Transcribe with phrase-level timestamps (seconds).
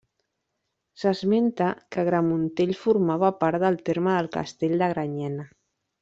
[1.01, 5.47] S'esmenta que Gramuntell formava part del terme del castell de Granyena.